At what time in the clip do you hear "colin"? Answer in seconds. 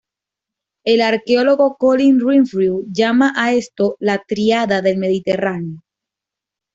1.77-2.19